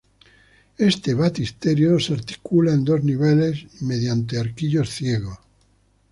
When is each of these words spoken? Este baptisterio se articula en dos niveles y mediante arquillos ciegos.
Este 0.79 1.13
baptisterio 1.13 1.99
se 1.99 2.13
articula 2.15 2.73
en 2.73 2.83
dos 2.83 3.03
niveles 3.03 3.67
y 3.81 3.85
mediante 3.85 4.39
arquillos 4.39 4.89
ciegos. 4.89 5.37